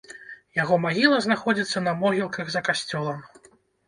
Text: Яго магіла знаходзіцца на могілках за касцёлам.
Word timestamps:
Яго 0.61 0.77
магіла 0.85 1.19
знаходзіцца 1.25 1.83
на 1.87 1.93
могілках 1.99 2.49
за 2.55 2.61
касцёлам. 2.71 3.21